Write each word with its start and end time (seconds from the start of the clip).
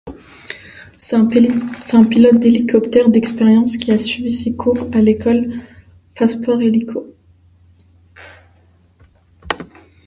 C'est 0.97 1.15
un 1.15 1.25
pilote 1.27 2.39
d'hélicoptère 2.39 3.07
d'expérience 3.11 3.77
qui 3.77 3.91
a 3.91 3.99
suivi 3.99 4.31
ses 4.33 4.55
cours 4.55 4.89
à 4.95 4.99
l'école 4.99 5.53
Passeport-Hélico. 6.15 7.13